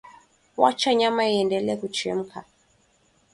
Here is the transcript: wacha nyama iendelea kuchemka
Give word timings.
wacha 0.57 0.93
nyama 0.95 1.27
iendelea 1.27 1.77
kuchemka 1.77 2.45